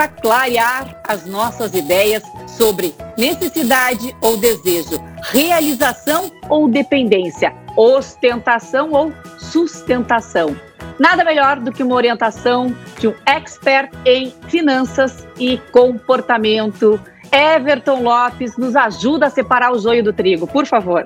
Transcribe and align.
para 0.00 0.08
clarear 0.08 0.98
as 1.06 1.26
nossas 1.26 1.74
ideias 1.74 2.22
sobre 2.46 2.94
necessidade 3.18 4.16
ou 4.22 4.34
desejo, 4.38 4.98
realização 5.24 6.30
ou 6.48 6.70
dependência, 6.70 7.52
ostentação 7.76 8.92
ou 8.92 9.12
sustentação. 9.38 10.56
Nada 10.98 11.22
melhor 11.22 11.60
do 11.60 11.70
que 11.70 11.82
uma 11.82 11.94
orientação 11.94 12.74
de 12.98 13.08
um 13.08 13.14
expert 13.26 13.90
em 14.06 14.32
finanças 14.48 15.28
e 15.38 15.58
comportamento. 15.70 16.98
Everton 17.30 18.02
Lopes 18.02 18.56
nos 18.56 18.74
ajuda 18.74 19.26
a 19.26 19.30
separar 19.30 19.70
o 19.70 19.78
joio 19.78 20.02
do 20.02 20.14
trigo, 20.14 20.46
por 20.46 20.64
favor. 20.64 21.04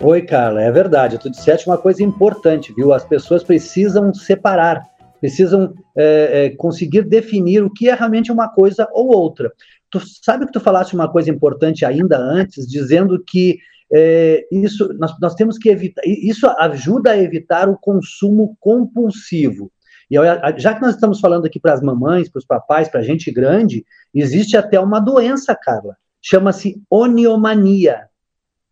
Oi, 0.00 0.22
Carla, 0.22 0.62
é 0.62 0.70
verdade. 0.70 1.18
Tu 1.18 1.28
disseste 1.28 1.66
uma 1.66 1.76
coisa 1.76 2.02
importante, 2.02 2.72
viu? 2.72 2.94
As 2.94 3.04
pessoas 3.04 3.44
precisam 3.44 4.14
separar, 4.14 4.86
precisam 5.20 5.74
é, 5.96 6.46
é, 6.46 6.50
conseguir 6.50 7.02
definir 7.02 7.62
o 7.62 7.72
que 7.72 7.88
é 7.88 7.94
realmente 7.94 8.32
uma 8.32 8.48
coisa 8.48 8.88
ou 8.92 9.08
outra. 9.08 9.52
Tu 9.90 10.00
sabe 10.22 10.46
que 10.46 10.52
tu 10.52 10.60
falaste 10.60 10.94
uma 10.94 11.10
coisa 11.10 11.30
importante 11.30 11.84
ainda 11.84 12.18
antes, 12.18 12.66
dizendo 12.66 13.22
que 13.24 13.58
é, 13.92 14.46
isso 14.52 14.92
nós, 14.98 15.12
nós 15.20 15.34
temos 15.34 15.56
que 15.56 15.70
evitar, 15.70 16.02
isso 16.04 16.46
ajuda 16.46 17.12
a 17.12 17.18
evitar 17.18 17.68
o 17.68 17.78
consumo 17.78 18.56
compulsivo. 18.60 19.72
E 20.10 20.16
já 20.56 20.74
que 20.74 20.80
nós 20.80 20.94
estamos 20.94 21.20
falando 21.20 21.44
aqui 21.44 21.60
para 21.60 21.74
as 21.74 21.82
mamães, 21.82 22.28
para 22.30 22.38
os 22.38 22.46
papais, 22.46 22.88
para 22.88 23.00
a 23.00 23.02
gente 23.02 23.30
grande, 23.30 23.84
existe 24.14 24.56
até 24.56 24.80
uma 24.80 25.00
doença, 25.00 25.54
Carla, 25.54 25.96
chama-se 26.20 26.82
oniomania, 26.90 28.08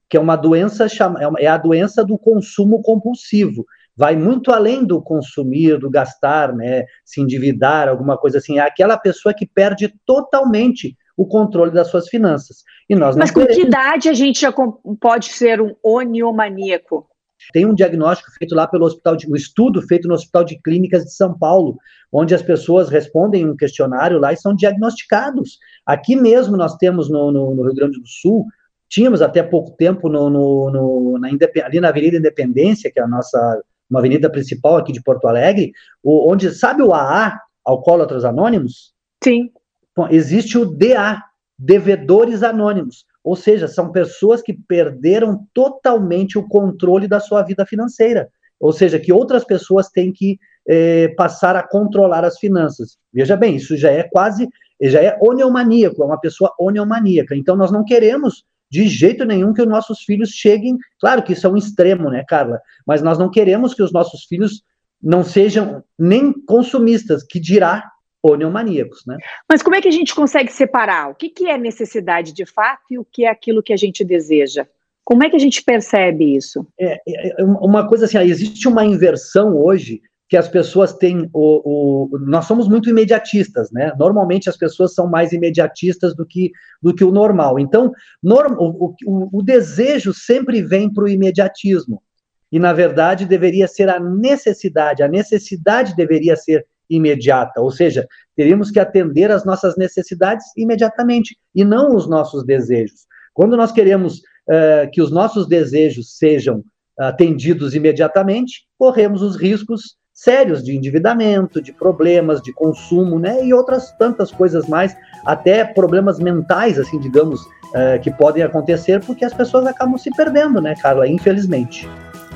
que 0.09 0.17
é 0.17 0.21
uma 0.21 0.37
doença, 0.37 0.87
é, 0.87 1.45
é 1.45 1.47
a 1.47 1.59
doença 1.59 2.05
do 2.05 2.19
consumo 2.19 2.81
compulsivo. 2.81 3.67
Vai 3.97 4.17
muito 4.17 4.53
além 4.53 4.85
do 4.85 5.01
consumir, 5.01 5.79
do 5.79 5.89
gastar, 5.89 6.55
né, 6.55 6.85
se 7.05 7.21
endividar, 7.21 7.89
alguma 7.89 8.19
coisa 8.19 8.39
assim. 8.39 8.59
É 8.59 8.63
aquela 8.63 8.99
pessoa 8.99 9.33
que 9.33 9.47
perde 9.47 9.95
totalmente 10.05 10.97
o 11.17 11.27
controle 11.27 11.71
das 11.71 11.89
suas 11.89 12.09
finanças. 12.09 12.63
E 12.89 12.95
nós 12.95 13.17
Mas 13.17 13.31
com 13.31 13.47
que 13.47 13.61
idade 13.61 14.09
a 14.09 14.13
gente 14.13 14.41
já 14.41 14.53
pode 15.01 15.31
ser 15.31 15.61
um 15.63 15.75
oniomaníaco? 15.83 17.09
Tem 17.53 17.65
um 17.65 17.75
diagnóstico 17.75 18.31
feito 18.39 18.55
lá 18.55 18.67
pelo 18.67 18.85
hospital, 18.85 19.17
de, 19.17 19.31
um 19.31 19.37
estudo 19.37 19.81
feito 19.83 20.09
no 20.09 20.15
Hospital 20.15 20.45
de 20.45 20.61
Clínicas 20.61 21.05
de 21.05 21.15
São 21.15 21.37
Paulo, 21.39 21.77
onde 22.13 22.35
as 22.35 22.43
pessoas 22.43 22.89
respondem 22.89 23.49
um 23.49 23.57
questionário 23.57 24.19
lá 24.19 24.33
e 24.33 24.37
são 24.37 24.55
diagnosticados. 24.55 25.59
Aqui 25.85 26.17
mesmo 26.17 26.57
nós 26.57 26.77
temos 26.77 27.11
no, 27.11 27.31
no, 27.31 27.55
no 27.55 27.63
Rio 27.63 27.75
Grande 27.75 28.01
do 28.01 28.07
Sul, 28.07 28.47
tínhamos 28.89 29.23
até 29.23 29.43
pouco 29.43 29.73
tempo 29.73 30.09
no, 30.09 30.31
no 30.31 31.19
na, 31.19 31.29
ali 31.65 31.81
na 31.81 31.89
Avenida 31.89 32.17
Independência, 32.17 32.91
que 32.91 32.99
é 32.99 33.03
a 33.03 33.09
nossa 33.09 33.63
uma 33.91 34.01
avenida 34.01 34.31
principal 34.31 34.77
aqui 34.77 34.93
de 34.93 35.03
Porto 35.03 35.27
Alegre, 35.27 35.73
onde 36.05 36.51
sabe 36.55 36.83
o 36.83 36.93
AA, 36.93 37.39
Alcoólatras 37.65 38.25
Anônimos? 38.25 38.93
Sim. 39.23 39.51
Bom, 39.97 40.09
existe 40.11 40.59
o 40.59 40.65
DA, 40.65 41.23
Devedores 41.59 42.43
Anônimos, 42.43 43.07
ou 43.25 43.35
seja, 43.35 43.67
são 43.67 43.91
pessoas 43.91 44.43
que 44.43 44.53
perderam 44.53 45.47
totalmente 45.55 46.39
o 46.39 46.47
controle 46.47 47.09
da 47.09 47.19
sua 47.19 47.43
vida 47.43 47.65
financeira, 47.65 48.29
ou 48.61 48.73
seja, 48.73 48.99
que 48.99 49.13
outras 49.13 49.45
pessoas 49.45 49.89
têm 49.89 50.13
que 50.13 50.39
eh, 50.69 51.09
passar 51.17 51.57
a 51.57 51.67
controlar 51.67 52.25
as 52.25 52.39
finanças. 52.39 52.99
Veja 53.13 53.37
bem, 53.37 53.57
isso 53.57 53.77
já 53.77 53.91
é 53.91 54.03
quase, 54.03 54.49
já 54.83 55.03
é 55.03 55.17
oneomaníaco, 55.21 56.03
é 56.03 56.07
uma 56.07 56.21
pessoa 56.21 56.53
oneomaníaca. 56.59 57.35
Então, 57.35 57.57
nós 57.57 57.71
não 57.71 57.85
queremos 57.85 58.45
de 58.71 58.89
jeito 58.89 59.25
nenhum 59.25 59.53
que 59.53 59.63
os 59.63 59.69
nossos 59.69 60.01
filhos 60.01 60.31
cheguem. 60.31 60.77
Claro 61.01 61.23
que 61.23 61.33
isso 61.33 61.47
é 61.47 61.51
um 61.51 61.57
extremo, 61.57 62.11
né, 62.11 62.25
Carla? 62.27 62.61
Mas 62.87 63.03
nós 63.03 63.19
não 63.19 63.31
queremos 63.31 63.75
que 63.75 63.83
os 63.83 63.93
nossos 63.93 64.25
filhos 64.25 64.63
não 65.03 65.23
sejam 65.23 65.85
nem 65.99 66.33
consumistas, 66.33 67.23
que 67.23 67.39
dirá 67.39 67.85
oniomaníacos, 68.23 69.05
né? 69.07 69.17
Mas 69.49 69.63
como 69.63 69.77
é 69.77 69.81
que 69.81 69.89
a 69.89 69.93
gente 69.93 70.15
consegue 70.15 70.53
separar 70.53 71.11
o 71.11 71.15
que, 71.15 71.29
que 71.29 71.49
é 71.49 71.57
necessidade 71.57 72.33
de 72.33 72.45
fato 72.45 72.83
e 72.91 72.99
o 72.99 73.05
que 73.05 73.25
é 73.25 73.29
aquilo 73.29 73.63
que 73.63 73.73
a 73.73 73.77
gente 73.77 74.05
deseja? 74.05 74.67
Como 75.05 75.23
é 75.23 75.31
que 75.31 75.37
a 75.37 75.41
gente 75.41 75.63
percebe 75.63 76.35
isso? 76.35 76.67
É, 76.79 77.01
é, 77.07 77.41
é 77.41 77.45
uma 77.45 77.87
coisa 77.89 78.07
assim, 78.07 78.19
existe 78.19 78.67
uma 78.67 78.85
inversão 78.85 79.57
hoje 79.57 80.03
que 80.29 80.37
as 80.37 80.49
pessoas 80.49 80.93
têm 80.93 81.29
o, 81.33 82.11
o, 82.13 82.19
nós 82.19 82.47
somos 82.47 82.69
muito 82.69 82.91
imediatistas, 82.91 83.71
né? 83.71 83.93
Normalmente 83.99 84.49
as 84.49 84.57
pessoas 84.57 84.93
são 84.93 85.09
mais 85.09 85.33
imediatistas 85.33 86.17
do 86.17 86.27
que 86.27 86.51
do 86.83 86.95
que 86.95 87.05
o 87.05 87.13
normal. 87.13 87.59
Então, 87.59 87.93
norm, 88.23 88.55
o, 88.59 88.95
o, 89.07 89.39
o 89.39 89.43
desejo 89.43 90.13
sempre 90.13 90.63
vem 90.63 90.93
para 90.93 91.05
o 91.05 91.09
imediatismo 91.09 92.03
e 92.51 92.59
na 92.59 92.73
verdade 92.73 93.25
deveria 93.25 93.69
ser 93.69 93.89
a 93.89 94.01
necessidade. 94.01 95.03
A 95.03 95.09
necessidade 95.09 95.95
deveria 95.95 96.37
ser 96.37 96.67
imediata, 96.89 97.61
ou 97.61 97.71
seja, 97.71 98.07
teríamos 98.37 98.71
que 98.71 98.79
atender 98.79 99.31
às 99.31 99.45
nossas 99.45 99.77
necessidades 99.77 100.47
imediatamente 100.57 101.37
e 101.55 101.65
não 101.65 101.95
os 101.95 102.09
nossos 102.09 102.45
desejos. 102.45 103.07
Quando 103.35 103.57
nós 103.57 103.73
queremos 103.73 104.19
uh, 104.19 104.89
que 104.93 105.03
os 105.03 105.11
nossos 105.11 105.49
desejos 105.49 106.17
sejam 106.17 106.65
atendidos 106.99 107.75
imediatamente, 107.75 108.67
corremos 108.79 109.21
os 109.21 109.37
riscos 109.37 109.97
sérios 110.17 110.65
de 110.65 110.75
endividamento, 110.75 111.61
de 111.61 111.75
problemas 111.75 112.41
de 112.41 112.51
consumo, 112.51 113.19
né, 113.19 113.45
e 113.45 113.53
outras 113.53 113.93
tantas 113.93 114.33
coisas 114.33 114.67
mais, 114.67 114.97
até 115.27 115.63
problemas 115.63 116.19
mentais, 116.19 116.79
assim, 116.79 116.99
digamos, 116.99 117.43
uh, 117.43 118.01
que 118.03 118.11
podem 118.11 118.43
acontecer 118.43 119.05
porque 119.05 119.27
as 119.27 119.35
pessoas 119.35 119.67
acabam 119.67 119.99
se 119.99 120.11
perdendo, 120.17 120.61
né, 120.61 120.75
Carla, 120.81 121.07
infelizmente. 121.07 121.87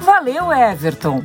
Valeu, 0.01 0.53
Everton. 0.53 1.25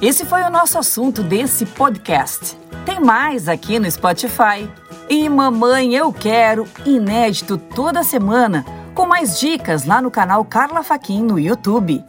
Esse 0.00 0.24
foi 0.24 0.42
o 0.42 0.50
nosso 0.50 0.78
assunto 0.78 1.22
desse 1.24 1.66
podcast. 1.66 2.56
Tem 2.84 3.00
mais 3.00 3.48
aqui 3.48 3.78
no 3.80 3.90
Spotify. 3.90 4.70
E 5.08 5.28
Mamãe 5.28 5.94
Eu 5.94 6.12
Quero, 6.12 6.66
inédito 6.84 7.56
toda 7.56 8.02
semana, 8.02 8.64
com 8.94 9.06
mais 9.06 9.38
dicas 9.38 9.84
lá 9.84 10.02
no 10.02 10.10
canal 10.10 10.44
Carla 10.44 10.82
Faquin 10.82 11.22
no 11.22 11.38
YouTube. 11.38 12.04